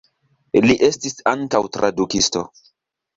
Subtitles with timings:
[0.65, 2.43] Li estis ankaŭ tradukisto.